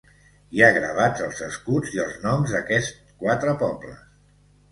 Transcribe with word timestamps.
Hi 0.53 0.61
ha 0.61 0.69
gravats 0.77 1.25
els 1.25 1.41
escuts 1.47 1.93
i 1.97 2.01
els 2.05 2.17
noms 2.25 2.55
d'aquests 2.55 3.13
quatre 3.25 3.57
pobles. 3.65 4.01